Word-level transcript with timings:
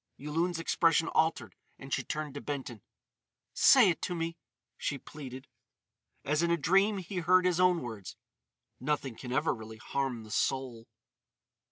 Yulun's 0.17 0.57
expression 0.57 1.07
altered 1.09 1.55
and 1.77 1.93
she 1.93 2.03
turned 2.03 2.33
to 2.33 2.41
Benton: 2.41 2.81
"Say 3.53 3.91
it 3.91 4.01
to 4.01 4.15
me!" 4.15 4.35
she 4.75 4.97
pleaded. 4.97 5.47
As 6.25 6.41
in 6.41 6.49
a 6.49 6.57
dream 6.57 6.97
he 6.97 7.17
heard 7.17 7.45
his 7.45 7.59
own 7.59 7.83
words: 7.83 8.15
"Nothing 8.79 9.15
can 9.15 9.31
ever 9.31 9.53
really 9.53 9.77
harm 9.77 10.23
the 10.23 10.31
soul." 10.31 10.87